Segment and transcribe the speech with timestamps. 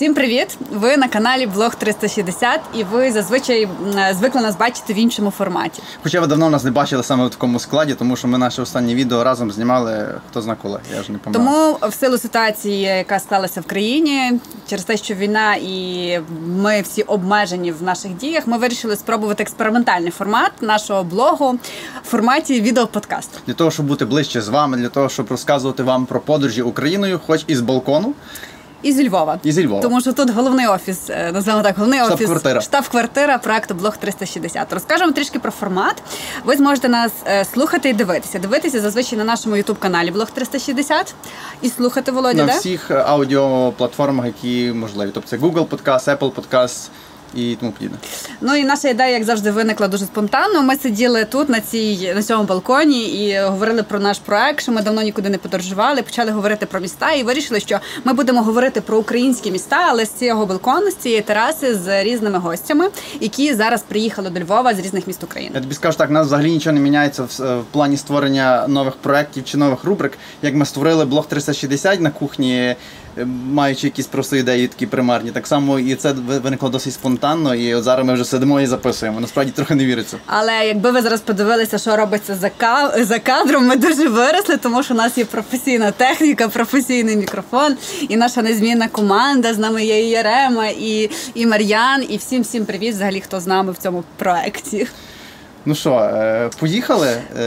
[0.00, 0.58] Всім привіт!
[0.70, 3.68] Ви на каналі Блог 360 і ви зазвичай
[4.12, 5.82] звикли нас бачити в іншому форматі.
[6.02, 8.94] Хоча ви давно нас не бачили саме в такому складі, тому що ми наше останнє
[8.94, 10.80] відео разом знімали хто зна коли.
[10.96, 11.46] Я ж не пам'ятаю.
[11.46, 17.02] Тому в силу ситуації, яка сталася в країні, через те, що війна і ми всі
[17.02, 21.58] обмежені в наших діях, ми вирішили спробувати експериментальний формат нашого блогу
[22.02, 23.38] в форматі відеоподкасту.
[23.46, 27.20] Для того, щоб бути ближче з вами, для того, щоб розказувати вам про подорожі Україною,
[27.26, 28.14] хоч із балкону.
[28.82, 29.38] І зі Львова.
[29.42, 29.82] І зі Львова.
[29.82, 32.60] Тому що тут головний офіс, е, називаємо так, головний штаб-квартира.
[32.60, 34.72] штаб-квартира проекту Блог 360.
[34.72, 36.02] Розкажемо трішки про формат.
[36.44, 38.38] Ви зможете нас е, слухати і дивитися.
[38.38, 41.14] Дивитися зазвичай на нашому ютуб-каналі Блог 360
[41.62, 42.38] і слухати Володя.
[42.44, 42.58] На де?
[42.58, 45.10] всіх аудіоплатформах, які можливі.
[45.14, 46.88] Тобто це Google Podcast, Apple Podcast,
[47.34, 47.98] і тому подібне.
[48.40, 50.62] Ну і наша ідея, як завжди, виникла дуже спонтанно.
[50.62, 54.82] Ми сиділи тут на цій на цьому балконі і говорили про наш проект, що ми
[54.82, 56.02] давно нікуди не подорожували.
[56.02, 60.12] Почали говорити про міста і вирішили, що ми будемо говорити про українські міста, але з
[60.12, 62.88] цього балкону, з цієї тераси з різними гостями,
[63.20, 65.52] які зараз приїхали до Львова з різних міст України.
[65.54, 67.26] Я тобі скажу так, нас взагалі нічого не міняється в,
[67.60, 70.18] в плані створення нових проєктів чи нових рубрик.
[70.42, 72.76] Як ми створили блог 360 на кухні.
[73.18, 75.30] Е, маючи якісь просто ідеї такі примарні.
[75.30, 79.20] Так само і це виникло досить спонтанно, і от зараз ми вже сидимо і записуємо.
[79.20, 80.16] Насправді трохи не віриться.
[80.26, 83.04] Але якби ви зараз подивилися, що робиться за ка...
[83.04, 87.76] за кадром, ми дуже виросли, тому що у нас є професійна техніка, професійний мікрофон,
[88.08, 89.54] і наша незмінна команда.
[89.54, 93.46] З нами є і Єрема, і, і Мар'ян, і всім всім привіт, взагалі, хто з
[93.46, 94.86] нами в цьому проекті.
[95.64, 97.08] Ну що, е, поїхали?
[97.38, 97.42] Е,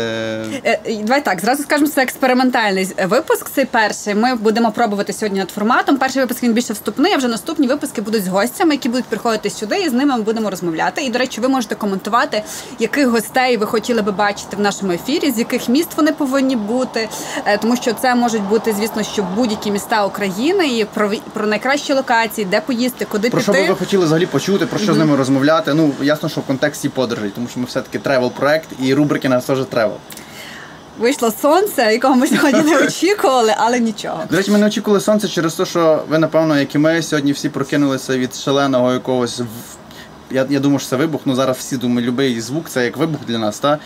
[0.66, 3.50] е, давай так, зразу скажемо, це експериментальний випуск.
[3.50, 4.16] Цей перший.
[4.16, 5.98] Ми будемо пробувати сьогодні над форматом.
[5.98, 9.50] Перший випуск він більше вступний, а вже наступні випуски будуть з гостями, які будуть приходити
[9.50, 11.02] сюди, і з ними ми будемо розмовляти.
[11.02, 12.44] І, до речі, ви можете коментувати,
[12.80, 17.10] яких гостей ви хотіли би бачити в нашому ефірі, з яких міст вони повинні бути.
[17.62, 22.48] Тому що це можуть бути, звісно, що будь-які міста України і про про найкращі локації,
[22.52, 23.52] де поїсти, куди про піти.
[23.52, 24.96] Про що би ви хотіли взагалі почути, про що mm-hmm.
[24.96, 25.74] з ними розмовляти.
[25.74, 29.30] Ну ясно, що в контексті подорожей, тому що ми все таки travel проект і рубрики
[29.30, 29.98] на теж travel.
[31.00, 34.24] Вийшло сонце, якого ми сьогодні не очікували, але нічого.
[34.32, 37.32] До речі, ми не очікували сонце через те, що ви, напевно, як і ми, сьогодні
[37.32, 39.42] всі прокинулися від шаленого якогось.
[40.32, 41.22] Я я думаю, що це вибух.
[41.26, 43.60] Ну зараз всі думають, будь-який звук це як вибух для нас.
[43.60, 43.78] Та?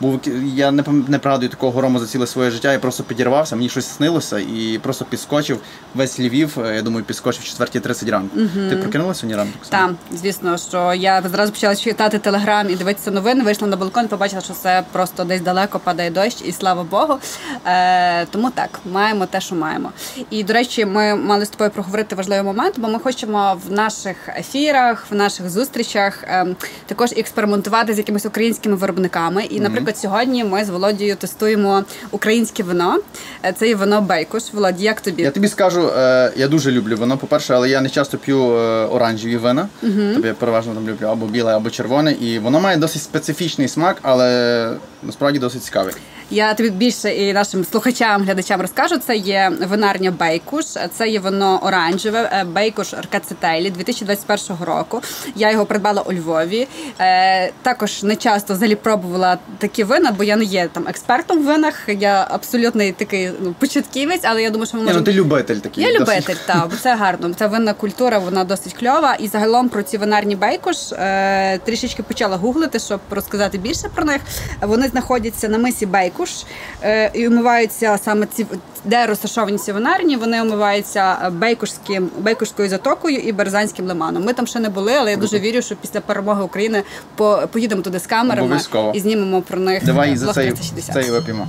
[0.00, 0.20] Був
[0.54, 2.72] я не не пригадую такого грому за ціле своє життя.
[2.72, 5.60] Я просто підірвався, мені щось снилося і просто підскочив
[5.94, 6.58] весь Львів.
[6.66, 8.36] Е, я думаю, підскочив в 4.30 ранку.
[8.40, 8.68] Угу.
[8.70, 9.58] Ти прокинулася сьогодні ранку?
[9.68, 13.44] Так, звісно, що я зразу почала читати телеграм і дивитися новини.
[13.44, 17.18] Вийшла на балкон, побачила, що це просто десь далеко падає дощ, і слава Богу.
[17.66, 19.92] Е, Тому так, маємо те, що маємо.
[20.30, 24.16] І до речі, ми мали з тобою проговорити важливий момент, бо ми хочемо в наших
[24.28, 26.46] ефірах, в наших зустрічах е,
[26.86, 29.44] також експериментувати з якимись українськими виробниками.
[29.44, 29.85] І, наприклад.
[29.86, 32.98] Наприклад, сьогодні ми з Володією тестуємо українське вино.
[33.44, 34.42] Е, це є вино Бейкуш.
[34.52, 35.22] Володі, як тобі?
[35.22, 37.18] Я тобі скажу, е, я дуже люблю вино.
[37.18, 39.68] По-перше, але я не часто п'ю е, оранжеві вина.
[39.82, 40.14] Угу.
[40.14, 42.12] Тобі я переважно там люблю або біле, або червоне.
[42.12, 44.70] І воно має досить специфічний смак, але
[45.02, 45.94] насправді досить цікавий.
[46.30, 48.98] Я тобі більше і нашим слухачам, глядачам розкажу.
[48.98, 55.02] Це є винарня Бейкуш, це є воно оранжеве, е, Бейкуш Аркацетелі 2021 року.
[55.36, 56.68] Я його придбала у Львові.
[57.00, 61.44] Е, також не часто взагалі пробувала такі вина, бо я не є там експертом в
[61.44, 61.74] винах.
[61.88, 65.00] Я абсолютний такий ну, початківець, але я думаю, що ми можемо...
[65.00, 65.84] ну ти любитель такий.
[65.84, 67.34] Я любитель, так, бо це гарно.
[67.34, 69.14] Це винна культура, вона досить кльова.
[69.14, 74.20] І загалом про ці винарні Бейкуш е, трішечки почала гуглити, щоб розказати більше про них.
[74.62, 76.44] Вони знаходяться на мисі Бейкуш також
[76.82, 78.46] е, і умиваються саме ці,
[78.84, 84.24] де розташовані ці винарні, вони умиваються бейкушським, бейкушською затокою і березанським лиманом.
[84.24, 86.82] Ми там ще не були, але я дуже вірю, що після перемоги України
[87.16, 88.60] по, поїдемо туди з камерами
[88.94, 89.84] і знімемо про них.
[89.84, 90.52] Давай за цей,
[90.92, 91.48] цей вип'ємо.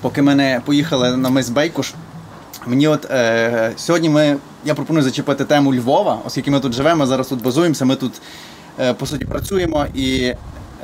[0.00, 1.94] Поки ми не поїхали на мис Бейкуш,
[2.66, 7.28] мені от е, сьогодні ми я пропоную зачепити тему Львова, оскільки ми тут живемо, зараз
[7.28, 8.12] тут базуємося, ми тут
[8.80, 10.34] е, по суті працюємо і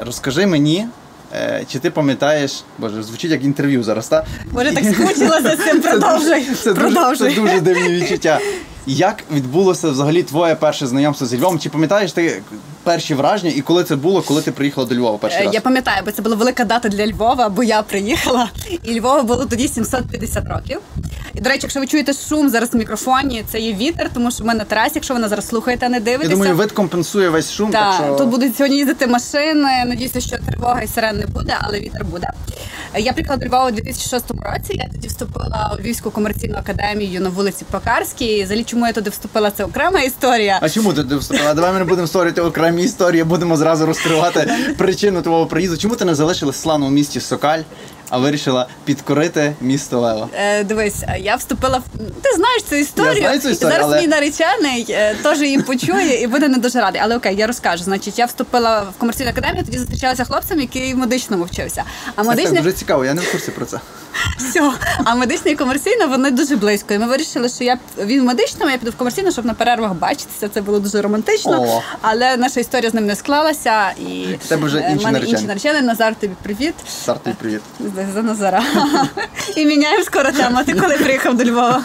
[0.07, 0.87] Розкажи мені,
[1.35, 4.25] е, чи ти пам'ятаєш, боже, звучить як інтерв'ю зараз, так?
[4.53, 6.45] Може, так скучила за цим, продовжуй.
[6.45, 8.41] Це, це, це дуже дивні відчуття.
[8.87, 11.59] Як відбулося взагалі твоє перше знайомство з Львовом?
[11.59, 12.43] Чи пам'ятаєш ти
[12.83, 15.55] перші враження і коли це було, коли ти приїхала до Львова перший е, раз?
[15.55, 18.51] Я пам'ятаю, бо це була велика дата для Львова, бо я приїхала,
[18.85, 20.79] і Львова було тоді 750 років.
[21.35, 24.45] І, до речі, якщо ви чуєте шум зараз в мікрофоні, це є вітер, тому що
[24.45, 26.31] ми на трасі, якщо ви нас зараз слухаєте, не дивитеся.
[26.31, 27.71] Я думаю, вид компенсує весь шум.
[27.71, 28.17] Так, так що...
[28.17, 29.85] Тут будуть сьогодні їздити машини.
[29.87, 32.31] Надіюся, що тривога і сирен не буде, але вітер буде.
[32.99, 34.75] Я приїхала до Львова у 2006 році.
[34.75, 38.43] Я тоді вступила у Львівську комерційну академію на вулиці Покарській.
[38.45, 39.51] Взагалі, чому я туди вступила?
[39.51, 40.59] Це окрема історія.
[40.63, 41.55] А чому ти туди вступила?
[41.55, 45.77] Давай ми не будемо створювати окремі історії, будемо зразу розкривати причину твого приїзду.
[45.77, 47.61] Чому ти не залишилась в славному місті Сокаль?
[48.11, 50.29] А вирішила підкорити місто Лева.
[50.35, 51.83] Е, дивись, я вступила в.
[52.23, 53.15] Ти знаєш цю історію.
[53.15, 56.59] Я знаю цю історію, Зараз але- мій наречений е, теж її почує і буде не
[56.59, 57.01] дуже радий.
[57.05, 57.85] Але окей, я розкажу.
[57.85, 61.85] Значить, я вступила в комерційну академію, тоді зустрічалася хлопцем, який в медичному вчився.
[62.17, 63.81] А медичний дуже цікаво, я не в курсі про це.
[64.39, 64.73] все.
[65.05, 66.95] А медичне і комерційне вони дуже близько.
[66.95, 69.93] І ми вирішили, що я він в медичному, я піду в комерційну, щоб на перервах
[69.95, 70.49] бачитися.
[70.49, 71.63] Це було дуже романтично.
[71.63, 71.83] О.
[72.01, 73.91] Але наша історія з ним не склалася.
[73.91, 75.83] І тебе вже е, в інший мене наречений.
[75.83, 76.75] Назар, тобі привіт.
[77.05, 77.61] Сартий привіт.
[78.07, 78.63] За- За Назара.
[79.57, 80.59] І міняємо скоро тему.
[80.67, 81.83] Ти коли приїхав до Львова?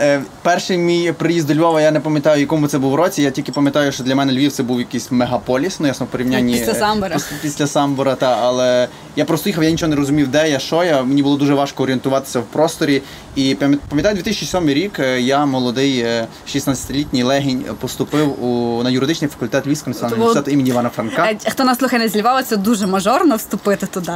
[0.00, 3.22] Е, перший мій приїзд до Львова, я не пам'ятаю, в якому це був році.
[3.22, 6.52] Я тільки пам'ятаю, що для мене Львів це був якийсь мегаполіс, ну ясно, в порівнянні
[6.52, 7.16] Після е, Самбора.
[7.16, 10.84] піс- Після Самбора, та але я просто їхав, я нічого не розумів, де я, що
[10.84, 11.02] я.
[11.02, 13.02] Мені було дуже важко орієнтуватися в просторі.
[13.36, 19.30] І пам'ят- пам'ятаю, 2007 рік е, я молодий е, 16-літній легінь поступив у на юридичний
[19.30, 21.30] факультет Львівського національного університету імені Івана Франка.
[21.50, 24.12] Хто нас слухає не з Львова, це дуже мажорно вступити туди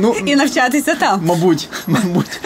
[0.00, 1.20] Ну, і навчатися там.
[1.24, 2.40] Мабуть, мабуть.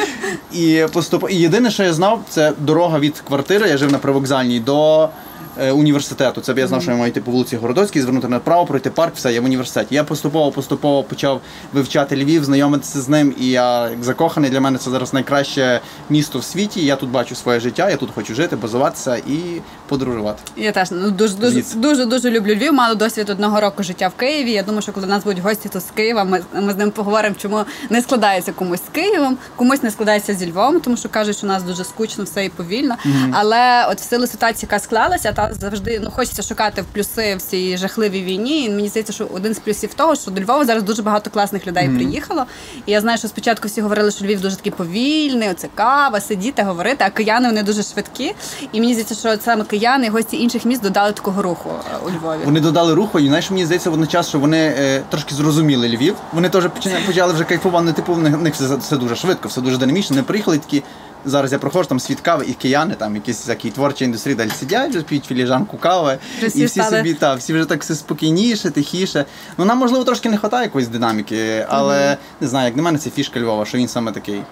[0.52, 1.26] І поступ...
[1.30, 3.68] І єдине, що я знав, це дорога від квартири.
[3.68, 5.08] Я жив на привокзальній до
[5.58, 6.40] університету.
[6.40, 9.12] Це б я знав, що я маю йти по вулиці Городоцькій, звернути направо, пройти парк,
[9.14, 9.94] все, я в університеті.
[9.94, 11.40] Я поступово поступово почав
[11.72, 13.34] вивчати Львів, знайомитися з ним.
[13.40, 16.84] І я як закоханий для мене це зараз найкраще місто в світі.
[16.84, 20.42] Я тут бачу своє життя, я тут хочу жити, базуватися і подорожувати.
[20.56, 22.72] Я теж ну дуже дуже дуже дуже люблю Львів.
[22.72, 24.52] Мала досвід одного року життя в Києві.
[24.52, 27.34] Я думаю, що коли нас будуть гості тут з Києва, ми, ми з ним поговоримо,
[27.38, 31.46] чому не складається комусь з Києвом, комусь не складається зі Львовом, тому що кажуть, що
[31.46, 32.96] у нас дуже скучно все і повільно.
[33.32, 37.76] Але от в силу ситуації, яка склалася, та завжди ну хочеться шукати плюси в цій
[37.76, 38.64] жахливій війні.
[38.64, 41.66] І мені здається, що один з плюсів того, що до Львова зараз дуже багато класних
[41.66, 42.44] людей приїхало.
[42.86, 46.62] І я знаю, що спочатку всі говорили, що Львів дуже такий повільний, оце кава, сидіти,
[46.62, 48.34] говорити, а кияни вони дуже швидкі.
[48.72, 52.10] І мені здається, що саме кияни, і гості інших міст додали такого руху е, у
[52.10, 52.40] Львові.
[52.44, 56.14] Вони додали руху, і знаєш, мені здається, водночас, що вони е, трошки зрозуміли Львів.
[56.32, 56.64] Вони теж
[57.06, 57.86] почали, вже кайфувати.
[57.86, 60.14] Ну, Типу, в них, все, все дуже швидко, все дуже динамічно.
[60.16, 60.82] Вони приїхали такі.
[61.24, 64.90] Зараз я проходжу там світ кави і кияни, там якісь такі творчі індустрії далі сидять,
[64.90, 66.18] вже п'ють філіжанку кави.
[66.38, 69.24] Вже і всі стали- собі та, всі вже так все спокійніше, тихіше.
[69.58, 73.10] Ну нам можливо трошки не вистачає якоїсь динаміки, але не знаю, як на мене це
[73.10, 74.42] фішка Львова, що він саме такий.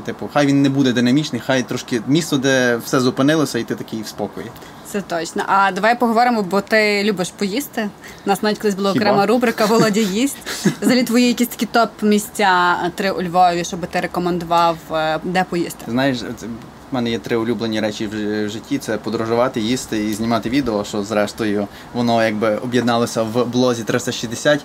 [0.00, 4.02] Типу, хай він не буде динамічний, хай трошки місто, де все зупинилося, і ти такий
[4.02, 4.46] в спокої.
[4.86, 5.42] Це точно.
[5.46, 7.90] А давай поговоримо, бо ти любиш поїсти.
[8.26, 9.04] У нас навіть колись була Хіба?
[9.04, 10.36] окрема рубрика Володя їсть.
[10.80, 15.84] Взагалі твої якісь такі топ місця три у Львові, щоб ти рекомендував, е, де поїсти.
[15.88, 16.46] Знаєш, це,
[16.90, 21.02] в мене є три улюблені речі в житті: це подорожувати, їсти і знімати відео, що
[21.02, 24.60] зрештою воно якби об'єдналося в блозі 360.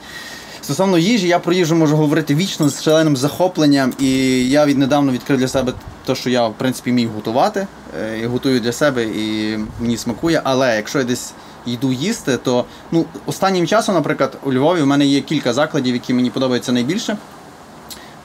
[0.65, 4.09] Стосовно їжі, я про їжу можу говорити вічно з шаленим захопленням, і
[4.49, 5.73] я віднедавно відкрив для себе
[6.05, 7.67] те, що я в принципі міг готувати.
[8.01, 10.41] Е, І готую для себе і мені смакує.
[10.43, 11.33] Але якщо я десь
[11.65, 16.13] йду їсти, то ну останнім часом, наприклад, у Львові в мене є кілька закладів, які
[16.13, 17.17] мені подобаються найбільше.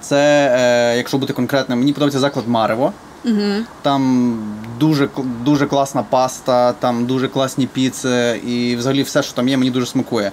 [0.01, 2.93] Це, е, якщо бути конкретним, мені подобається заклад Марево.
[3.25, 3.65] Угу.
[3.83, 4.39] Там
[4.79, 5.09] дуже,
[5.45, 9.87] дуже класна паста, там дуже класні піци, і взагалі все, що там є, мені дуже
[9.87, 10.33] смакує.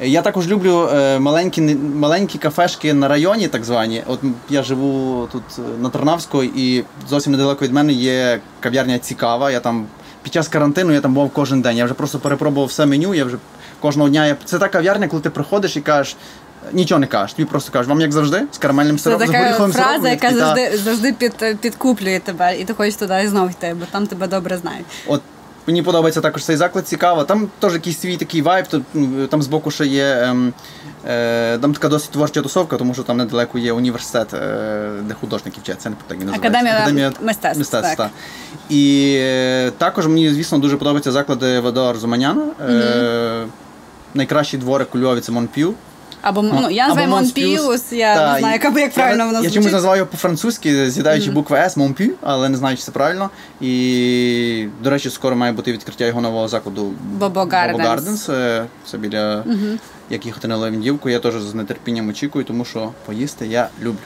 [0.00, 4.02] Е, Я також люблю е, маленькі, маленькі кафешки на районі, так звані.
[4.06, 4.20] От
[4.50, 9.50] я живу тут е, на Тарнавську, і зовсім недалеко від мене є кав'ярня цікава.
[9.50, 9.86] Я там
[10.22, 11.76] під час карантину я там був кожен день.
[11.76, 13.14] Я вже просто перепробував все меню.
[13.14, 13.36] Я вже
[13.80, 14.26] кожного дня.
[14.26, 14.36] Я...
[14.44, 16.16] Це та кав'ярня, коли ти приходиш і кажеш.
[16.72, 19.72] Нічого не кажеш, тобі просто кажуть, вам як завжди, з карамельним Це сиропом, з горіховим
[19.72, 19.92] сиропом.
[19.92, 24.06] фраза, яка завжди завжди під, підкуплює тебе, і ти хочеш туди знову йти, бо там
[24.06, 24.86] тебе добре знають.
[25.06, 25.22] От
[25.66, 27.24] мені подобається також цей заклад цікаво.
[27.24, 28.66] Там теж якийсь свій такий вайб.
[28.94, 30.52] Ну, там збоку ще є ем,
[31.06, 35.60] е, там така досить творча тусовка, тому що там недалеко є університет, е, де художники
[35.62, 35.90] вчаться.
[35.90, 36.58] Не так він називається.
[36.70, 37.96] Академія мистецтв, так.
[37.96, 38.10] так.
[38.68, 42.46] І е, також мені, звісно, дуже подобаються заклади Вадо Зуманяна.
[42.68, 43.46] Е,
[44.14, 45.74] Найкращий дворик у Львові це Монп'ю.
[46.22, 49.54] Або ну, я називаю Монпіус, я Та, не знаю, як, як правильно воно Я звучить.
[49.54, 53.30] чомусь називаю по-французьки, з'їдаючи букви С, Монпі, але не знаю, чи це правильно.
[53.60, 58.28] І, до речі, скоро має бути відкриття його нового закладу Бобо Гарденс.
[58.28, 59.44] Е, Це біля
[60.10, 61.08] як їхати на Левандівку.
[61.10, 63.98] Я теж з нетерпінням очікую, тому що поїсти я люблю.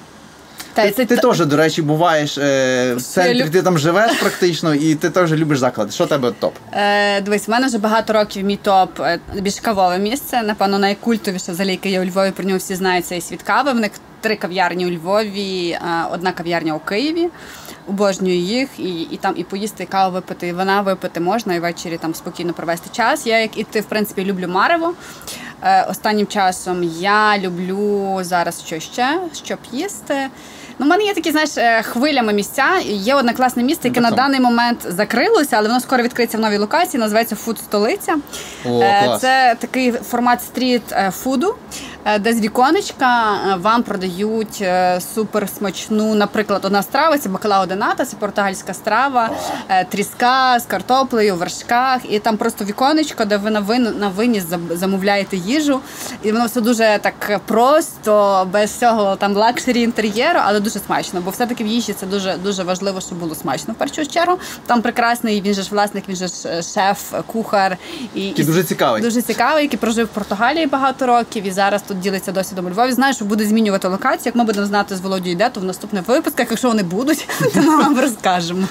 [0.76, 4.74] Та, ти ти теж, до речі, буваєш е, в центрі, люб- ти там живеш практично,
[4.74, 5.92] і ти теж любиш заклади.
[5.92, 6.54] Що в тебе топ?
[6.72, 10.42] Е, дивись, в мене вже багато років мій топ е, більш кавове місце.
[10.42, 12.30] Напевно, найкультовіше взагалі, яке є у Львові.
[12.30, 13.72] Про нього всі знають це і Світ кави.
[13.72, 13.90] В них
[14.20, 15.80] три кав'ярні у Львові, е,
[16.12, 17.28] одна кав'ярня у Києві.
[17.88, 21.60] Обожнюю їх, і, і там і поїсти, і каву випити, і вина випити можна, і
[21.60, 23.26] ввечері там спокійно провести час.
[23.26, 24.94] Я, як і ти, в принципі, люблю Марево.
[25.62, 30.28] Е, останнім часом я люблю зараз що ще, щоб їсти.
[30.78, 32.66] Ну, у мене є такі, знаєш, е, хвилями місця.
[32.84, 36.40] Є одне класне місце, яке Так на даний момент закрилося, але воно скоро відкриється в
[36.40, 37.00] новій локації.
[37.00, 38.16] Називається Фуд Столиця.
[38.64, 39.20] О, Е, клас.
[39.20, 41.54] Це такий формат стріт е, фуду.
[42.20, 47.66] Де з віконечка е, вам продають е, супер смачну, наприклад, одна страва це it's бакалао
[47.66, 49.30] де ната, це португальська страва,
[49.68, 54.08] е, тріска з картоплею в вершках, і там просто віконечко, де ви на вин на
[54.08, 55.80] виніс замовляєте їжу,
[56.22, 61.20] і воно все дуже так просто, без всього там luxury інтер'єру, але дуже смачно.
[61.20, 63.74] Бо все-таки в їжі це дуже дуже важливо, щоб було смачно.
[63.74, 67.76] В першу чергу там прекрасний він же ж власник, він же ж шеф, кухар
[68.14, 69.02] і і дуже цікавий.
[69.02, 72.92] Дуже цікавий, який прожив в Португалії багато років і зараз тут ділиться досвідом у Львові.
[72.92, 74.22] Знаю, що буде змінювати локацію.
[74.24, 77.62] Як ми будемо знати з Володією де, то в наступних випусках, якщо вони будуть, то
[77.62, 78.66] ми вам розкажемо.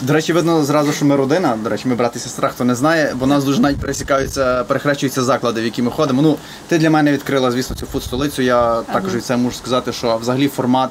[0.00, 1.58] До речі, видно зразу, що ми родина.
[1.62, 5.22] До речі, ми брат і сестра, хто не знає, бо нас дуже навіть пересікаються, перехрещуються
[5.22, 6.22] заклади, в які ми ходимо.
[6.22, 6.36] Ну,
[6.68, 8.42] ти для мене відкрила, звісно, цю фуд-столицю.
[8.42, 10.90] Я також від це можу сказати, що взагалі формат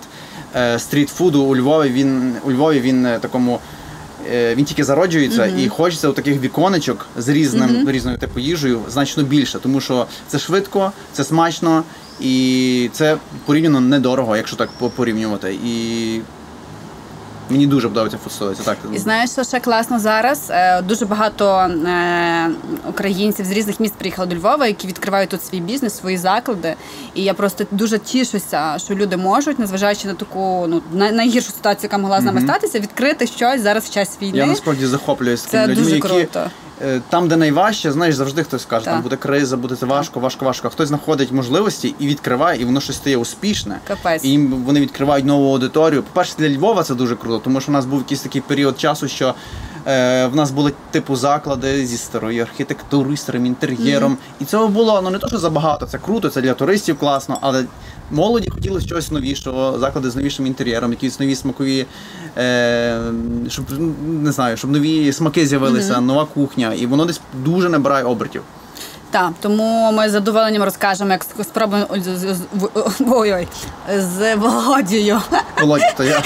[0.56, 3.60] е, стріт-фуду у Львові він у Львові він е, такому.
[4.34, 9.24] Е, Він тільки зароджується і хочеться у таких віконечок з різним різною типу їжею значно
[9.24, 11.84] більше, тому що це швидко, це смачно
[12.20, 15.58] і це порівняно недорого, якщо так порівнювати.
[15.66, 16.22] І
[17.50, 18.64] мені дуже подобається фуд-столиця.
[18.64, 20.48] Так І знаєш, що ще класно зараз?
[20.50, 22.50] Е, Дуже багато е,
[22.90, 26.76] українців з різних міст приїхали до Львова, які відкривають тут свій бізнес, свої заклади.
[27.14, 31.98] І я просто дуже тішуся, що люди можуть, незважаючи на таку ну найгіршу ситуацію, яка
[31.98, 34.38] могла з нами статися, відкрити щось зараз в час війни.
[34.38, 36.40] Я насправді захоплююсь Це людьми, дуже круто.
[36.40, 36.50] е,
[37.10, 38.94] там, де найважче, знаєш, завжди хтось скаже, Так.
[38.94, 40.70] там буде криза, буде важко, важко, важко.
[40.70, 43.80] Хтось знаходить можливості і відкриває, і воно щось стає успішне.
[43.88, 44.24] Капець.
[44.24, 46.04] І їм вони відкривають нову аудиторію.
[46.04, 49.08] По-перше, для Львова це дуже круто, тому що в нас був якийсь такий період часу,
[49.08, 49.34] що.
[49.88, 54.18] е, В нас були типу заклади зі старою архітектурою, старим інтер'єром.
[54.40, 55.86] І цього було ну не то, що забагато.
[55.86, 57.66] Це круто, це для туристів класно, але
[58.12, 61.86] молоді хотіли щось новішого, заклади з новішим інтер'єром, якісь нові смакові,
[62.38, 63.00] е,
[63.50, 63.66] щоб
[64.08, 68.42] не знаю, щоб нові смаки з'явилися, нова кухня, і воно десь дуже набирає обертів.
[69.12, 71.88] Так, тому ми з задоволенням розкажемо, як спробуємо
[73.08, 73.48] ой-ой,
[73.98, 75.22] з Володією.
[75.62, 76.22] Володя, то я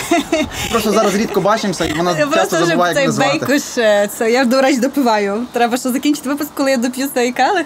[0.71, 3.29] просто зараз рідко бачимося, і вона часто просто вже забуває, як назвати.
[3.45, 5.45] бейкуш, е, це я до речі допиваю.
[5.51, 7.65] Треба ще закінчити випуск, коли я доп'ю цей келих.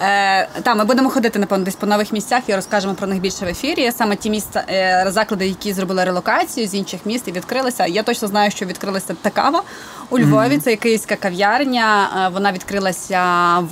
[0.00, 3.44] Е, та, ми будемо ходити, напевно, десь по нових місцях і розкажемо про них більше
[3.44, 3.92] в ефірі.
[3.98, 7.86] Саме ті місця, е, заклади, які зробили релокацію з інших міст і відкрилися.
[7.86, 9.62] Я точно знаю, що відкрилася Такава
[10.10, 10.58] у Львові.
[10.58, 12.08] Це київська кав'ярня.
[12.26, 13.22] Е, Вона відкрилася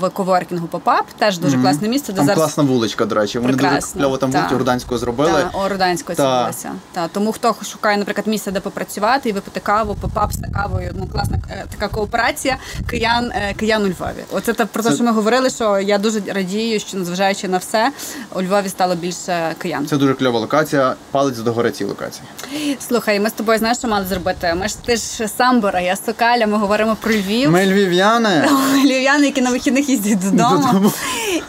[0.00, 1.06] в коворкінгу Pop-up.
[1.18, 3.38] Теж дуже класне місце, де Там зараз класна вуличка, до речі.
[3.38, 5.46] Вони дуже Прекрасно, кльово там вулицю Руданського зробили.
[5.52, 6.22] та, Руданського Та.
[6.22, 6.72] цілилася.
[6.92, 7.08] Та.
[7.08, 11.38] Тому хто шукає, наприклад, місце, де попрацювати і випити каву, pop-up з кавою, ну класна
[11.50, 12.56] е, така кооперація
[12.90, 14.24] киян, е, киян у Львові.
[14.32, 17.92] Оце те про те, що ми говорили, що я дуже радію, що незважаючи на все,
[18.34, 19.86] у Львові стало більше киян.
[19.86, 20.94] Це дуже кльова локація.
[21.10, 22.24] Палець до гори цій локації.
[22.88, 24.54] Слухай, ми з тобою знаєш, що мали зробити?
[24.54, 27.50] Ми ж ти ж самбора, я Сокаля, ми говоримо про Львів.
[27.50, 28.48] Ми львів'яни.
[28.84, 30.39] Львів'яни, які на вихідних їздять додому.
[30.40, 30.92] Додому.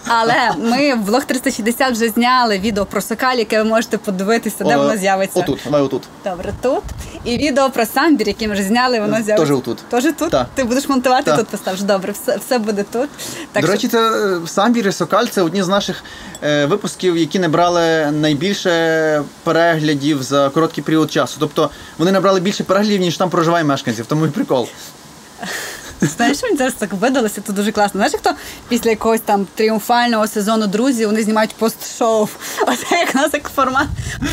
[0.08, 4.78] Але ми в Влог 360 вже зняли відео про Сокаль, яке ви можете подивитися, де
[4.78, 5.40] воно з'явиться.
[5.40, 6.04] Отут, давай отут.
[6.24, 6.84] Добре, тут.
[7.24, 9.36] І відео про самбір, яке ми вже зняли, воно з'явиться.
[9.36, 9.78] Теж отут.
[9.90, 10.36] Теж тут?
[10.56, 11.82] Ти будеш монтувати тут поставиш.
[11.82, 13.10] Добре, все, все буде тут.
[13.52, 16.04] Так До що- речі, це е, Самбір і Сокаль це одні з наших
[16.44, 21.38] е, випусків, які набрали найбільше переглядів за короткий період часу.
[21.40, 24.06] Тобто вони набрали більше переглядів, ніж там проживає мешканців.
[24.06, 24.68] Тому і прикол.
[26.02, 27.98] Знаєш, мені зараз так видалося, це дуже класно.
[27.98, 28.32] Знаєш, хто
[28.70, 32.28] після якогось там тріумфального сезону друзі, вони знімають пост-шоу.
[32.68, 33.88] Оце як нас як формат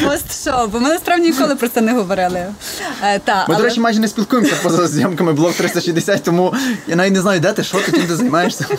[0.04, 0.66] пост-шоу.
[0.68, 2.46] Бо ми насправді ніколи про це не говорили.
[3.02, 3.56] Е, та, Ми, але...
[3.56, 6.54] до речі, майже не спілкуємося поза зйомками блок 360, тому
[6.86, 8.66] я навіть не знаю, де ти, що ти, чим ти займаєшся.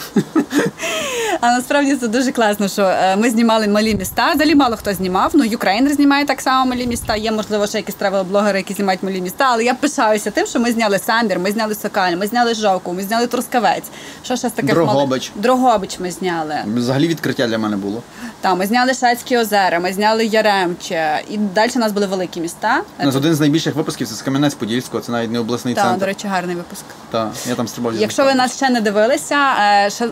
[1.41, 4.31] А насправді це дуже класно, що е, ми знімали малі міста.
[4.33, 5.31] Взагалі мало хто знімав.
[5.33, 7.15] Ну, Ukraïner знімає так само малі міста.
[7.15, 9.45] Є, можливо, ще якісь travel-блогери, які знімають малі міста.
[9.51, 13.03] Але я пишаюся тим, що ми зняли Самбір, ми зняли Сокаль, ми зняли Жовкву, ми
[13.03, 13.83] зняли Трускавець.
[14.23, 15.31] Що ще з таких Дрогобич.
[15.35, 16.55] мали- Дрогобич ми зняли.
[16.75, 18.03] Взагалі відкриття для мене було.
[18.41, 21.21] Там ми зняли Шацькі озера, ми зняли Яремче.
[21.29, 22.81] І далі у нас були великі міста.
[22.99, 26.05] У нас один з найбільших випусків це з Кам'янець-Подільського, це навіть не обласний Так, до
[26.05, 26.83] речі, гарний випуск.
[27.11, 27.95] Так, я там стрибав.
[27.95, 29.37] Якщо ви нас ще не дивилися,
[29.85, 30.07] е, ще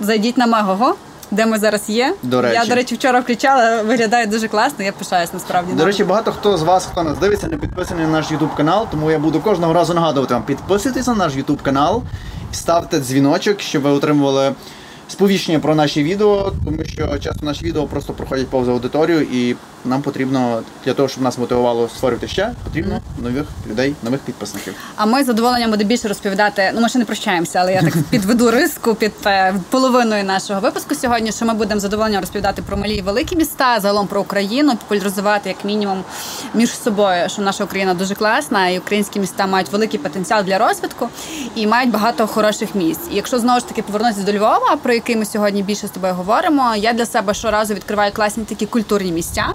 [0.00, 0.94] зайдіть на Мегого,
[1.30, 2.14] де ми зараз є.
[2.22, 2.54] До речі.
[2.54, 5.72] Я, до речі, вчора включала, виглядає дуже класно, я пишаюсь насправді.
[5.72, 8.86] До речі, багато хто з вас, хто нас дивиться, не підписаний на наш YouTube канал,
[8.90, 12.02] тому я буду кожного разу нагадувати вам, підписуйтесь на наш YouTube канал,
[12.52, 14.52] ставте дзвіночок, щоб ви отримували
[15.08, 20.02] сповіщення про наші відео, тому що часто наші відео просто проходять повз аудиторію і нам
[20.02, 24.74] потрібно для того, щоб нас мотивувало створювати ще, потрібно нових людей, нових підписників.
[24.96, 26.70] А ми з задоволенням буде більше розповідати.
[26.74, 30.94] Ну, ми ще не прощаємося, але я так підведу риску під е, половиною нашого випуску
[30.94, 31.32] сьогодні.
[31.32, 35.48] Що ми будемо з задоволенням розповідати про малі і великі міста, загалом про Україну, популяризувати
[35.48, 36.04] як мінімум
[36.54, 41.08] між собою, що наша Україна дуже класна, і українські міста мають великий потенціал для розвитку
[41.54, 43.08] і мають багато хороших місць.
[43.12, 46.14] І якщо знову ж таки повернутися до Львова, про який ми сьогодні більше з тобою
[46.14, 49.46] говоримо, я для себе щоразу відкриваю класні такі культурні місця.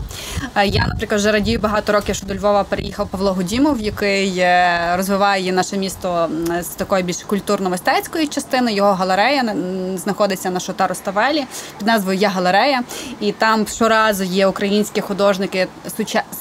[0.56, 4.94] Е, Я, наприклад, вже радію багато років, що до Львова переїхав Павло Гудімов, який е,
[4.98, 6.30] розвиває наше місто
[6.62, 8.74] з такої більш культурно-мистецької частини.
[8.74, 9.56] Його галерея
[9.96, 11.46] знаходиться на Шотару Ставелі
[11.78, 12.84] під назвою Я галерея.
[13.20, 15.68] І там щоразу є українські художники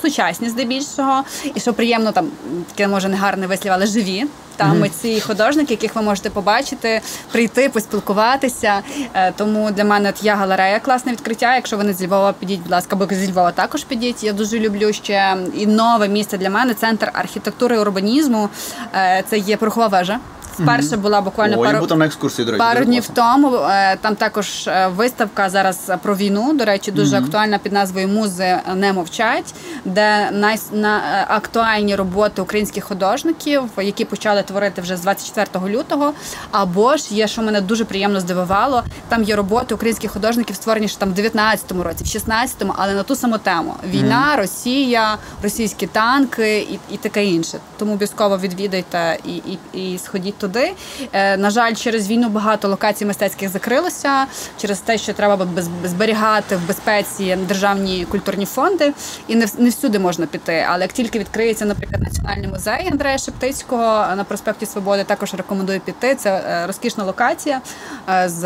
[0.03, 1.25] сучасні здебільшого.
[1.55, 2.31] І що приємно, там
[2.69, 4.27] таке може не гарне вислів, але живі.
[4.57, 7.01] Там митці і художники, яких ви можете побачити,
[7.33, 8.81] прийти, поспілкуватися.
[9.15, 11.55] Е, Тому для мене от я галерея класне відкриття.
[11.55, 14.25] Якщо ви не з Львова, підіть, будь ласка, або зі Львова також підіть.
[14.25, 18.49] Я дуже люблю ще і нове місце для мене центр архітектури і урбанізму.
[18.95, 20.19] Е, Це є порохова вежа.
[20.59, 22.59] Вперше була буквально О, я пару, був там на екскурсії, до речі.
[22.59, 23.41] Пару дуже днів класно.
[23.43, 26.53] тому е, там також е, виставка зараз про війну.
[26.53, 29.55] До речі, дуже актуальна під назвою Музи не мовчать,
[29.85, 36.13] де най, на, е, актуальні роботи українських художників, які почали творити вже з 24 лютого.
[36.51, 38.83] Або ж є, що мене дуже приємно здивувало.
[39.09, 43.03] Там є роботи українських художників, створені ще там в 19-му році, в 16-му, але на
[43.03, 47.59] ту саму тему: війна, Росія, російські танки і, і таке інше.
[47.79, 50.73] Тому обов'язково відвідайте і, і, і сходіть туди.
[51.13, 54.27] Е, на жаль, через війну багато локацій мистецьких закрилося
[54.59, 55.49] через те, що треба
[55.85, 58.93] зберігати в безпеці державні культурні фонди,
[59.29, 60.67] і не, всюди можна піти.
[60.69, 63.83] Але як тільки відкриється, наприклад, національний музей Андрея Шептицького
[64.17, 66.15] на проспекті Свободи, також рекомендую піти.
[66.15, 67.61] Це е, розкішна локація
[68.09, 68.43] е, з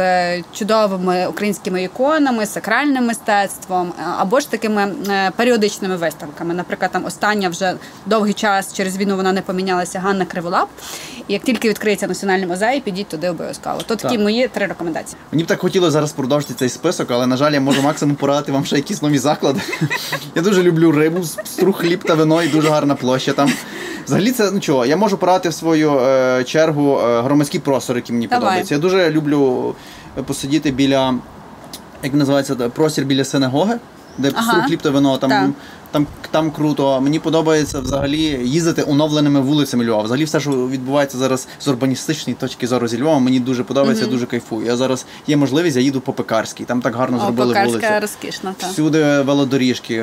[0.52, 6.54] чудовими українськими іконами, сакральним мистецтвом е, або ж такими е, періодичними виставками.
[6.54, 7.74] Наприклад, там остання вже
[8.06, 10.68] довгий час через війну вона не помінялася Ганна Криволап.
[11.28, 13.78] І як тільки відкриється національний музей, підіть туди обов'язково.
[13.86, 14.24] То такі Так.
[14.24, 15.16] мої три рекомендації.
[15.32, 18.52] Мені б так хотілося зараз продовжити цей список, але на жаль, я можу максимум порадити
[18.52, 19.60] вам ще якісь нові заклади.
[20.34, 23.52] Я дуже люблю рибу, струх, хліб та вино і дуже гарна площа там.
[24.06, 28.14] Взагалі, це ну чого, я можу порадити в свою е, чергу е, громадський простор, який
[28.14, 28.40] мені Давай.
[28.40, 28.74] подобається.
[28.74, 29.74] Я дуже люблю
[30.26, 31.14] посидіти біля,
[32.02, 33.78] як називається, простір біля синагоги,
[34.18, 34.52] де Ага.
[34.52, 35.18] струх, хліб та вино.
[35.18, 35.50] Там, Так.
[35.90, 37.00] Там, там круто.
[37.00, 40.02] Мені подобається взагалі їздити оновленими вулицями Львова.
[40.02, 44.10] Взагалі, все, що відбувається зараз з урбаністичної точки зору зі Львова, мені дуже подобається, я
[44.10, 44.66] дуже кайфую.
[44.66, 46.64] Я зараз є можливість, я їду по Пекарській.
[46.64, 47.70] Там так гарно О, зробили вулиці.
[47.70, 48.00] вулицю.
[48.00, 48.54] розкішна.
[48.58, 48.66] Та.
[48.66, 49.94] Всюди велодоріжки,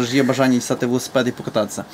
[0.00, 1.84] ж є бажання сати велосипед і покататися.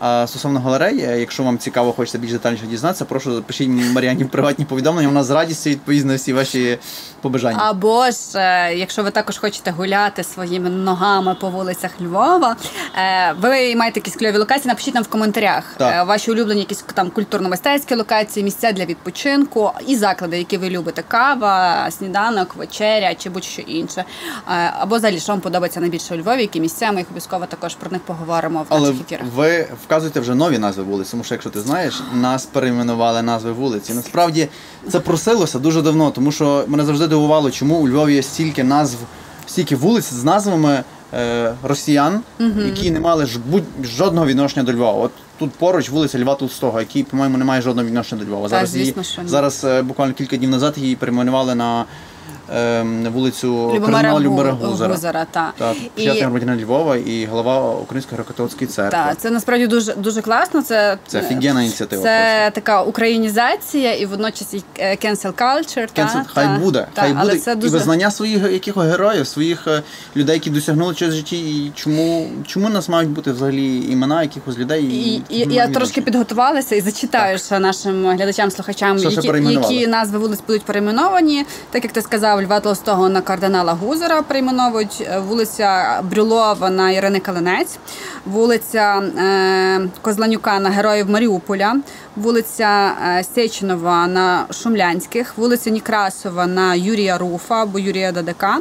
[0.00, 5.08] А стосовно галереї, якщо вам цікаво, хочеться більш детальніше дізнатися, прошу пишіть Мар'яні приватні повідомлення.
[5.08, 6.78] Вона з радістю відповість на всі ваші
[7.20, 7.58] побажання.
[7.60, 12.56] Або ж, е, якщо ви також хочете гуляти своїми ногами по вулицях Львова,
[12.96, 15.94] е, ви маєте якісь кльові локації, напишіть нам в коментарях Так.
[15.94, 21.02] Е, ваші улюблені якісь там культурно-мистецькі локації, місця для відпочинку і заклади, які ви любите:
[21.08, 24.04] кава, сніданок, вечеря чи будь-що інше.
[24.80, 27.90] Або взагалі, що вам подобається найбільше у Львові, які місця, ми їх обов'язково також про
[27.90, 29.26] них поговоримо в наших ефірах.
[29.34, 33.94] ви вказуєте вже нові назви вулиць, тому що якщо ти знаєш, нас перейменували назви вулиці.
[33.94, 34.48] Насправді
[34.88, 38.98] це просилося дуже давно, тому що мене завжди дивувало, чому у Львові є стільки назв,
[39.46, 42.20] стільки вулиць з назвами е, росіян,
[42.66, 45.04] які не мали ж будь жодного відношення до Львова.
[45.04, 48.42] От тут поруч вулиця Льва Толстого, який, по-моєму, не має жодного відношення до Львова.
[48.42, 49.28] Так, зараз її, що ні.
[49.28, 51.84] зараз е, буквально кілька днів назад її перейменували на
[52.54, 54.94] е, вулицю Любомира Любомира Гузара.
[54.94, 55.52] Гузара, та.
[55.58, 58.98] Так, І- почесний громадянин Львова і голова Української греко-католицької церкви.
[58.98, 60.62] Так, це насправді дуже дуже класно.
[60.62, 65.88] Це Це офігенна ініціатива Це така українізація і водночас і е, cancel culture.
[65.92, 69.66] та, хай та, буде, та, хай але буде це і визнання своїх якихось героїв, своїх
[69.66, 69.82] е,
[70.16, 71.38] людей, які досягнули чогось в житті.
[71.38, 74.84] І чому, чому нас мають бути взагалі імена якихось людей?
[74.84, 80.40] І, і, чому я трошки підготувалася і зачитаю нашим глядачам, слухачам, які, які назви вулиць
[80.46, 81.44] будуть перейменовані.
[81.70, 87.20] Так як ти сказав, Льва Толстого на кардинала Гузера перейменовують, е, вулиця Брюлова на Ірини
[87.20, 87.78] Калинець,
[88.26, 91.76] вулиця е, Козланюка на героїв Маріуполя,
[92.16, 98.58] вулиця е, Сеченова на Шумлянських, вулиця Нікрасова на Юрія Руфа або Юрія Дадака.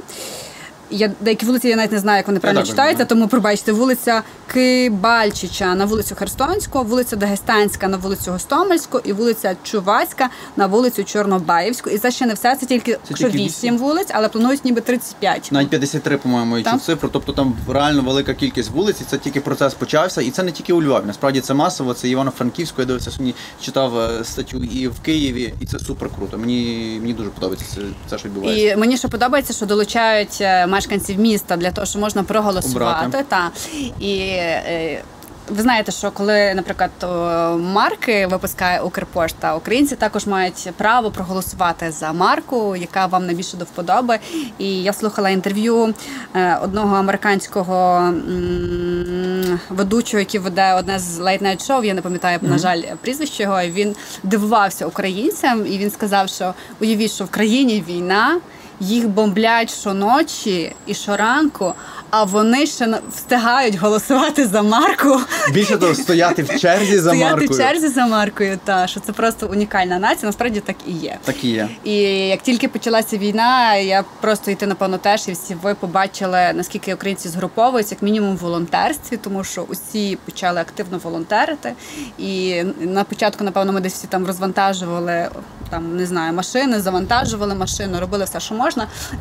[0.91, 4.23] Я деякі вулиці я навіть не знаю, як вони правильно читаються, тому пробачте, вулиця
[4.53, 11.89] Кибальчича на вулицю Херсонську, вулиця Дагестанська на вулицю Гостомельську і вулиця Чувацька на вулицю Чорнобаївську.
[11.89, 12.55] І це ще не все.
[12.55, 15.49] Це тільки Це що тільки 8 вулиць, але планують ніби 35.
[15.51, 16.73] Навіть 53, по-моєму, Так.
[16.73, 17.09] чув цифру.
[17.13, 20.21] Тобто там реально велика кількість вулиць, і це тільки процес почався.
[20.21, 21.03] І це не тільки у Львові.
[21.05, 22.81] Насправді це масово, це Івано-Франківську.
[22.81, 26.37] Я дивився сьогодні, читав е, статтю і в Києві, і це супер круто.
[26.37, 28.73] Мені, мені дуже подобається це, це що відбувається.
[28.73, 33.25] І мені ще подобається, що долучають е, мешканців міста для того, щоб можна проголосувати.
[33.29, 33.51] Та
[33.99, 35.01] і е,
[35.49, 36.91] ви знаєте, що коли, наприклад,
[37.59, 44.19] марки випускає Укрпошта, українці також мають право проголосувати за марку, яка вам найбільше до вподоби.
[44.57, 45.93] І я слухала інтерв'ю
[46.35, 48.13] е, одного американського
[49.69, 53.61] ведучого, який веде одне з Night Show, Я не пам'ятаю, на жаль, прізвище його.
[53.61, 58.39] Він дивувався українцям, і він сказав, що уявіть, що в країні війна
[58.79, 61.73] їх бомблять щоночі і щоранку,
[62.09, 65.19] а вони ще встигають голосувати за марку.
[65.53, 67.53] Більше того, стояти в черзі за стояти маркою.
[67.53, 70.25] Стояти в черзі за маркою, та що це просто унікальна нація.
[70.25, 71.17] Насправді так і є.
[71.23, 71.69] Так і є.
[71.83, 71.93] І
[72.27, 77.29] як тільки почалася війна, я просто йти, напевно, теж і всі ви побачили, наскільки українці
[77.29, 81.73] згруповуються, як мінімум в волонтерстві, тому що усі почали активно волонтерити.
[82.17, 85.29] І на початку, напевно, ми десь всі там розвантажували
[85.69, 88.66] там, не знаю, машини, завантажували машину, робили все, що можна.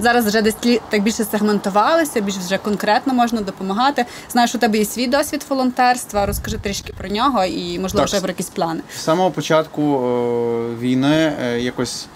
[0.00, 0.56] Зараз вже десь
[0.88, 4.06] так більше сегментувалися, більш вже конкретно можна допомагати.
[4.30, 6.26] Знаю, що у тебе є свій досвід волонтерства.
[6.26, 8.80] Розкажи трішки про нього і, можливо, так, вже про якісь плани.
[8.96, 12.06] З самого початку о, війни е, якось.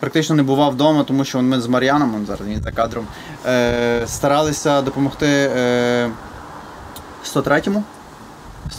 [0.00, 3.06] Практично не бував вдома, тому що ми з Мар'яном, зараз він за кадром,
[3.46, 6.10] е, старалися допомогти е,
[7.34, 7.84] 103-му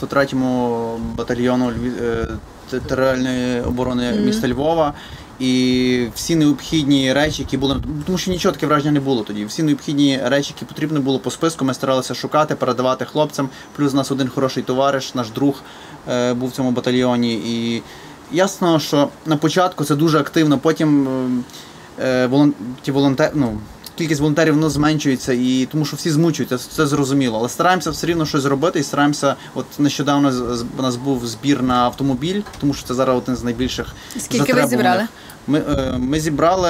[0.00, 2.26] 103-му батальйону е,
[2.70, 4.92] територіальної оборони міста Львова.
[5.40, 9.44] І всі необхідні речі, які були тому, що нічого таке враження не було тоді.
[9.44, 13.48] Всі необхідні речі, які потрібно було по списку, ми старалися шукати, передавати хлопцям.
[13.76, 15.62] Плюс у нас один хороший товариш, наш друг
[16.08, 17.34] е, був в цьому батальйоні.
[17.34, 17.82] І
[18.32, 20.58] ясно, що на початку це дуже активно.
[20.58, 21.08] Потім
[22.00, 23.58] е, волон, ті волонтери, ну,
[23.96, 27.38] кількість волонтерів воно зменшується, і тому що всі змучуються, це зрозуміло.
[27.38, 29.34] Але стараємося все рівно щось зробити і стараємося.
[29.54, 30.32] От нещодавно
[30.78, 33.86] у нас був збір на автомобіль, тому що це зараз один з найбільших.
[34.18, 35.06] Скільки ви зібрали?
[35.46, 36.68] Ми, е, ми зібрали.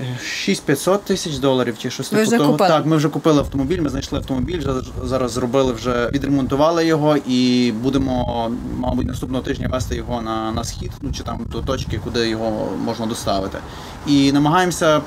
[0.00, 2.52] Е, 6500 тисяч доларів чи щось типу того.
[2.52, 2.68] Купили?
[2.68, 4.60] Так, ми вже купили автомобіль, ми знайшли автомобіль,
[5.04, 10.90] зараз зробили вже, відремонтували його і будемо, мабуть, наступного тижня вести його на на схід,
[11.00, 13.58] ну чи там до точки, куди його можна доставити.
[14.06, 15.00] І намагаємося.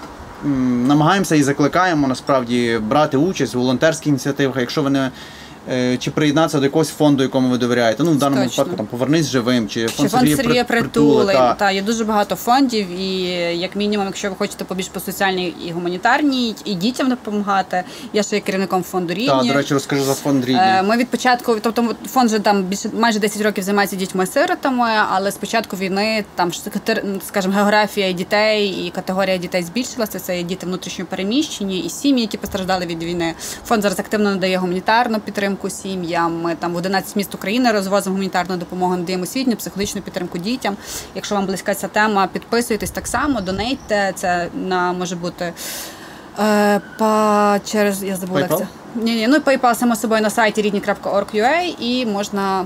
[0.87, 4.57] Намагаємося і закликаємо насправді брати участь в волонтерських ініціативах.
[4.57, 5.11] Якщо ви не
[5.99, 8.03] чи приєднатися до якогось фонду, якому ви довіряєте.
[8.03, 8.63] Ну, в даному Точно.
[8.63, 11.33] випадку там повернись живим, чи фонд, чи фонд Сергія Притули.
[11.33, 11.53] Та.
[11.53, 13.21] та є дуже багато фондів, і
[13.59, 17.83] як мінімум, якщо ви хочете побільш по соціальній і гуманітарній, і дітям допомагати.
[18.13, 19.27] Я ще є керівником фонду рідні.
[19.27, 20.61] Так, до речі, розкажи за фонд рідні.
[20.61, 25.31] Е, ми від початку, тобто фонд вже там більше майже 10 років займається дітьми-сиротами, але
[25.31, 26.51] з початку війни там
[27.27, 30.19] скажімо, географія дітей і категорія дітей збільшилася.
[30.19, 33.33] Це є діти внутрішньо переміщені і сім'ї, які постраждали від війни.
[33.65, 36.41] Фонд зараз активно надає гуманітарну підтримку підтримку сім'ям.
[36.41, 40.77] Ми там в 11 міст України розвозимо гуманітарну допомогу, надаємо освітню, психологічну підтримку дітям.
[41.15, 44.11] Якщо вам близька ця тема, підписуйтесь так само, донейте.
[44.15, 45.53] Це на може бути
[46.39, 48.67] е, па через я забула як це.
[48.95, 52.65] Ні, ні, ну PayPal, само собою на сайті рідні.org.ua і можна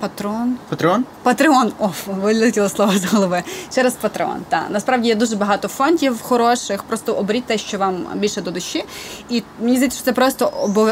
[0.00, 0.56] Патрон.
[0.68, 1.04] Патреон?
[1.22, 1.72] Патреон.
[1.78, 3.42] О, вилетіло слово з голови.
[3.74, 4.40] Через Патреон.
[4.48, 4.64] Так.
[4.70, 6.82] Насправді є дуже багато фондів хороших.
[6.82, 8.84] Просто оберіть те, що вам більше до душі.
[9.28, 10.46] І мені здається, що це просто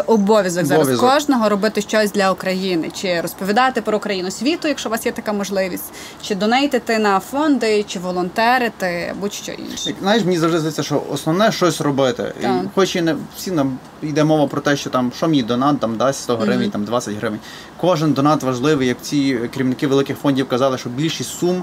[0.06, 5.06] обов'язок зараз кожного робити щось для України, чи розповідати про Україну світу, якщо у вас
[5.06, 5.92] є така можливість,
[6.22, 9.94] чи донейтити на фонди, чи волонтерити, будь-що інше.
[10.00, 12.32] Знаєш, мені завжди здається, що основне щось робити.
[12.42, 15.80] І Хоч і не всі нам йде мова про те, що там що мій донат
[15.80, 16.72] там дасть 100 гривень, mm-hmm.
[16.72, 17.38] там 20 гривень.
[17.80, 21.62] Кожен донат важливий, ці керівники великих фондів казали, що більшість сум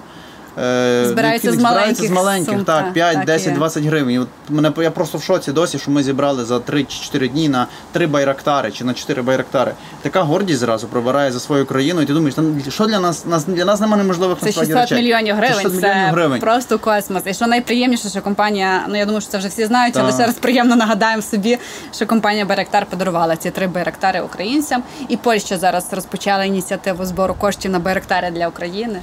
[0.58, 4.18] Е, збирається з маленьких, з маленьких сум, так, 5, так, 10, 20 гривень.
[4.18, 8.08] От мене я просто в шоці досі, що ми зібрали за 3-4 дні на 3
[8.08, 9.72] байрактари чи на 4 байрактари.
[10.02, 12.36] Така гордість зразу пробирає за свою країну, і ти думаєш,
[12.70, 14.98] що для нас нас для нас немає неможливих Це 600 речей.
[14.98, 15.56] мільйонів гривень.
[15.56, 16.40] Це 600 мільйонів гривень.
[16.40, 17.24] просто космос.
[17.26, 20.04] І що найприємніше, що компанія, ну я думаю, що це вже всі знають, так.
[20.04, 21.58] але ще раз приємно нагадаємо собі,
[21.94, 27.72] що компанія Байрактар подарувала ці три байрактари українцям, і Польща зараз розпочала ініціативу збору коштів
[27.72, 29.00] на байрактари для України.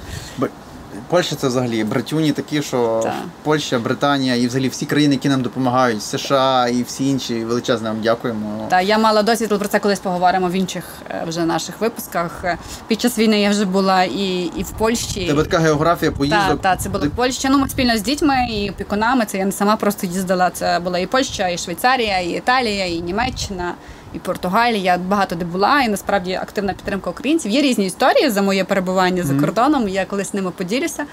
[1.09, 3.15] Польща це взагалі братюні такі, що так.
[3.43, 8.01] Польща, Британія і взагалі всі країни, які нам допомагають, США і всі інші величезне вам
[8.03, 8.67] дякуємо.
[8.71, 12.45] Так, я мала досвід про це колись поговоримо в інших е, вже наших випусках.
[12.89, 15.27] Під час війни я вже була і і в Польщі.
[15.27, 16.49] Тебе така географія поїздок.
[16.49, 17.49] Так, так, це була Польща.
[17.51, 19.25] Ну ми спільно з дітьми і опікунами.
[19.25, 20.51] Це я не сама просто їздила.
[20.51, 23.75] Це була і Польща, і Швейцарія, і Італія, і Німеччина
[24.15, 24.83] і Португалії.
[24.83, 27.51] Я багато де була, і насправді активна підтримка українців.
[27.51, 29.89] Є різні історії за моє перебування за кордоном.
[29.89, 31.05] Я колись ними поділюся.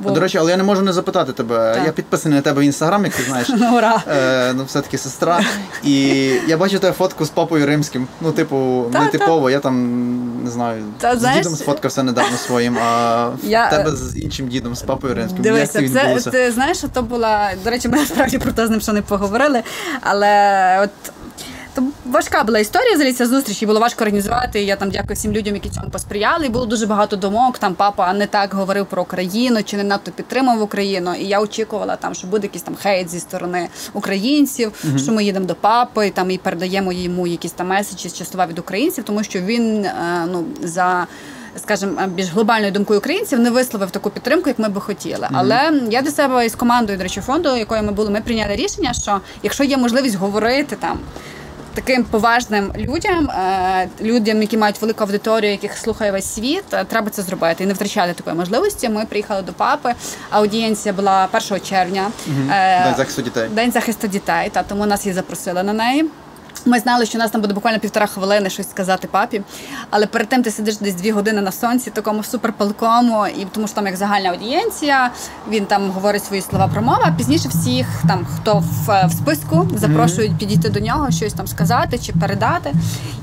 [0.00, 0.10] Бо...
[0.10, 1.74] До речі, але я не можу не запитати тебе.
[1.74, 1.86] Так.
[1.86, 3.48] Я підписаний на тебе в інстаграм, як ти знаєш.
[3.62, 4.02] Ну, ура.
[4.08, 5.40] Е, ну, все-таки сестра.
[5.84, 5.94] І
[6.46, 8.08] я бачу тебе фотку з папою римським.
[8.20, 12.36] Ну, типу, Та, не типово, я там не знаю, Та, з знаєш, дідом сфоткався недавно
[12.36, 15.44] своїм, а Я, в тебе е, з іншим дідом, з папою римським.
[15.44, 17.50] Як Дивися, це це, ти знаєш, що то була.
[17.64, 19.62] До речі, ми насправді про те з ним ще не поговорили.
[20.00, 21.12] Але от
[21.74, 24.62] то важка була історія взагалі ця зустріч, і було важко організувати.
[24.62, 26.46] Я там дякую всім людям, які цьому посприяли.
[26.46, 27.58] І було дуже багато думок.
[27.58, 31.14] Там папа не так говорив про Україну чи не надто підтримав Україну.
[31.14, 35.46] І я очікувала там, що буде якийсь там хейт зі сторони українців, що ми їдемо
[35.46, 39.40] до папи, там і передаємо йому якісь там меседжі з частова від українців, тому що
[39.40, 39.94] він е,
[40.32, 41.06] ну за.
[41.56, 45.28] Скажімо, більш глобальною думкою українців не висловив таку підтримку, як ми би хотіли.
[45.32, 48.92] Але я для себе із командою, до речі, фонду, якою ми були, ми прийняли рішення,
[48.92, 50.98] що якщо є можливість говорити там.
[51.74, 57.10] Таким поважним людям, е, людям, які мають велику аудиторію, яких слухає весь світ, е, треба
[57.10, 58.88] це зробити і не втрачати такої можливості.
[58.88, 59.94] Ми приїхали до папи.
[60.30, 62.10] Аудієнція була 1 червня.
[62.50, 63.48] Е, День захисту дітей.
[63.48, 64.50] День захисту дітей.
[64.52, 66.04] Та тому нас її запросили на неї.
[66.66, 69.42] Ми знали, що у нас там буде буквально півтора хвилини щось сказати папі.
[69.90, 73.74] Але перед тим ти сидиш десь дві години на сонці, такому суперпалкому, і тому що
[73.74, 75.10] там як загальна аудієнція,
[75.48, 77.02] він там говорить свої слова промова.
[77.04, 81.98] А пізніше всіх, там хто в, в списку, запрошують підійти до нього, щось там сказати
[81.98, 82.72] чи передати.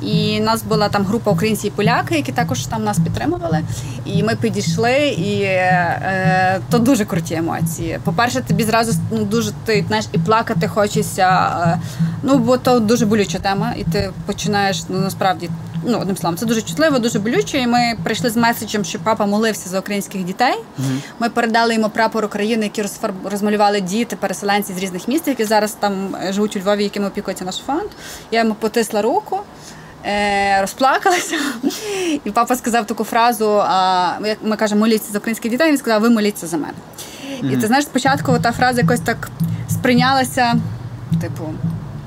[0.02, 3.60] І нас була там група українців і поляки, які також там нас підтримували.
[4.06, 7.99] І ми підійшли, і е, то дуже круті емоції.
[8.04, 11.28] По-перше, тобі зразу ну, дуже ти знаєш, і плакати хочеться.
[11.65, 11.80] Е,
[12.23, 15.49] ну бо то дуже болюча тема, і ти починаєш ну насправді.
[15.85, 17.57] Ну, одним словом, це дуже чутливо, дуже болюче.
[17.57, 20.53] І ми прийшли з меседжем, що папа молився за українських дітей.
[20.53, 20.99] Mm-hmm.
[21.19, 23.15] Ми передали йому прапор України, який розфарб...
[23.23, 27.55] розмалювали діти, переселенці з різних міст, які зараз там живуть у Львові, якими опікується наш
[27.55, 27.89] фонд.
[28.31, 29.39] Я йому потисла руку.
[30.05, 31.35] Е, розплакалася,
[32.25, 33.45] і папа сказав таку фразу:
[34.25, 35.69] як ми кажемо, моліться за українських дітей.
[35.69, 36.73] Він сказав, ви моліться за мене.
[36.73, 37.51] Mm-hmm.
[37.51, 39.29] І ти знаєш, спочатку та фраза якось так
[39.69, 40.55] сприйнялася,
[41.21, 41.53] типу,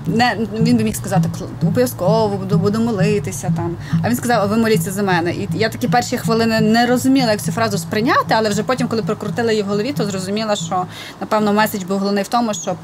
[0.06, 1.28] не він би міг сказати,
[1.62, 3.76] обов'язково буду, буду молитися там.
[4.02, 5.32] А він сказав, ви моліться за мене.
[5.32, 9.02] І я такі перші хвилини не розуміла, як цю фразу сприйняти, але вже потім, коли
[9.02, 10.86] прокрутила її в голові, то зрозуміла, що
[11.20, 12.76] напевно меседж був головний в тому, щоб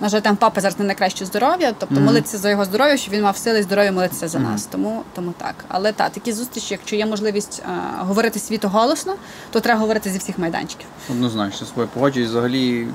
[0.00, 2.04] на жаль, там папа зараз не найкраще здоров'я, тобто mm-hmm.
[2.04, 4.52] молитися за його здоров'я, щоб він мав сили і здоров'я молитися за mm-hmm.
[4.52, 4.66] нас.
[4.66, 5.54] Тому тому так.
[5.68, 9.14] Але так, такі зустрічі, якщо є можливість а, говорити світу голосно,
[9.50, 10.86] то треба говорити зі всіх майданчиків.
[11.10, 12.28] Однозначно, тобою погоджуюсь.
[12.28, 12.86] Взагалі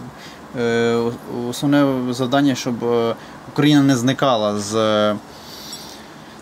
[1.50, 2.76] основне завдання, щоб
[3.54, 5.16] Україна не зникала з.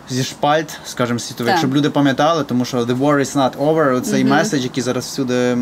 [0.09, 1.59] Зі шпальт, скажімо, світових, так.
[1.59, 4.29] щоб люди пам'ятали, тому що the war is not over, цей mm-hmm.
[4.29, 5.57] меседж, який зараз всюди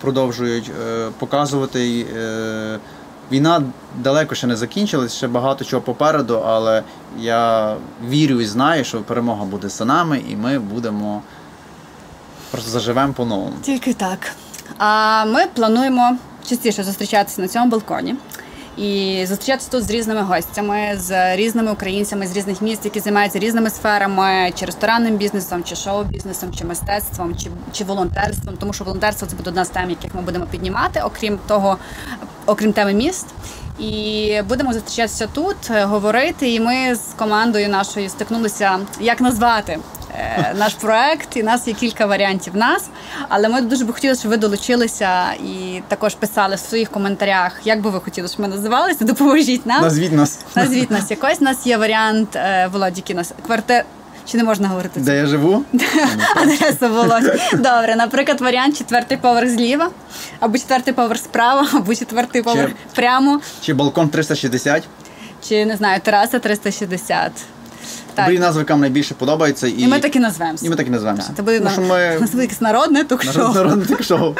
[0.00, 2.06] продовжують е, показувати.
[2.16, 2.78] Е,
[3.32, 3.62] війна
[3.98, 6.82] далеко ще не закінчилась, ще багато чого попереду, але
[7.18, 7.74] я
[8.08, 11.22] вірю і знаю, що перемога буде за нами, і ми будемо
[12.50, 13.52] просто заживемо по-новому.
[13.62, 14.18] Тільки так.
[14.78, 16.16] А ми плануємо
[16.48, 18.14] частіше зустрічатися на цьому балконі.
[18.76, 23.70] І зустрічатися тут з різними гостями, з різними українцями з різних міст, які займаються різними
[23.70, 28.56] сферами, чи ресторанним бізнесом, чи шоу-бізнесом, чи мистецтвом, чи чи волонтерством.
[28.56, 31.76] Тому що волонтерство це буде одна з тем, яких ми будемо піднімати, окрім того,
[32.46, 33.26] окрім теми міст.
[33.78, 36.50] І будемо зустрічатися тут, говорити.
[36.50, 39.95] І ми з командою нашою стикнулися, як назвати Е,
[40.54, 42.84] наш проект, і нас є кілька варіантів нас.
[43.28, 47.80] Але ми дуже би хотіли, щоб ви долучилися і також писали в своїх коментарях, як
[47.80, 49.04] би ви хотіли, щоб ми називалися.
[49.04, 49.82] Допоможіть нам.
[49.82, 50.38] Назвіть нас.
[50.54, 51.40] Назвіть нас якось.
[51.40, 53.84] У нас є варіант е, Володіки нас квартир.
[54.30, 55.00] Чи не можна говорити?
[55.00, 55.64] Де я живу?
[56.36, 57.40] Адреса Володь.
[57.52, 59.90] Добре, наприклад, варіант четвертий поверх зліва,
[60.40, 63.40] або четвертий поверх справа, або четвертий поверх чи, прямо.
[63.62, 64.82] Чи балкон 360?
[65.48, 67.32] Чи не знаю, тераса 360.
[68.16, 68.26] Так.
[68.26, 69.66] Брі назви яка найбільше подобається.
[69.66, 70.66] І, і ми так і назвемося.
[70.66, 71.30] І ми так і назвемося.
[71.36, 72.18] Це буде Тому, ми...
[72.42, 73.54] якесь народне ток-шоу.
[73.54, 74.34] Народне ток-шоу.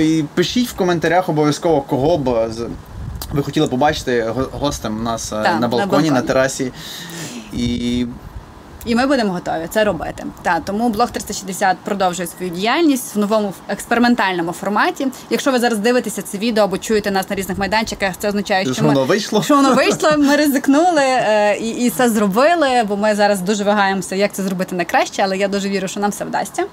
[0.00, 2.50] і Пишіть в коментарях обов'язково, кого б
[3.32, 6.72] ви хотіли побачити гостем у нас е, так, на, балконі, на балконі, на терасі.
[7.52, 8.06] І
[8.84, 10.24] і ми будемо готові це робити.
[10.42, 15.06] Та тому блог 360 продовжує свою діяльність в новому експериментальному форматі.
[15.30, 18.74] Якщо ви зараз дивитеся це відео або чуєте нас на різних майданчиках, це означає, що,
[18.74, 19.42] що воно вийшло.
[19.42, 20.10] Що воно вийшло.
[20.18, 22.84] Ми ризикнули е, і і це зробили.
[22.88, 26.10] Бо ми зараз дуже вагаємося, як це зробити найкраще, але я дуже вірю, що нам
[26.10, 26.64] все вдасться.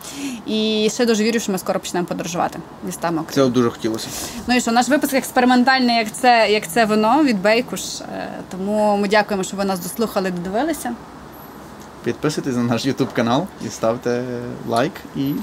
[0.45, 3.21] І ще дуже вірю, що ми скоро почнемо подорожувати містами.
[3.31, 4.07] Це дуже хотілося.
[4.47, 7.81] Ну і що наш випуск експериментальний, як це як це воно від Бейкуш.
[8.01, 10.93] Е, тому ми дякуємо, що ви нас дослухали, додивилися.
[12.07, 14.23] Підписуйтесь на наш YouTube канал і ставте
[14.67, 15.33] лайк і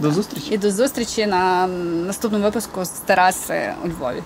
[0.00, 0.54] до зустрічі.
[0.54, 1.66] І до зустрічі на
[2.06, 4.22] наступному випуску з Тараси у Львові.